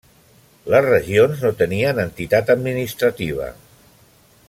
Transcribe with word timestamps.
Les 0.73 0.81
regions 0.85 1.43
no 1.47 1.51
tenien 1.61 2.01
entitat 2.07 2.49
administrativa. 2.57 3.51